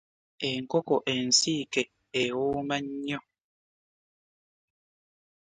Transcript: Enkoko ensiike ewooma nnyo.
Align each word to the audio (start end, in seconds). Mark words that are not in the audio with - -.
Enkoko 0.51 0.95
ensiike 1.13 1.81
ewooma 2.21 2.77
nnyo. 2.85 3.19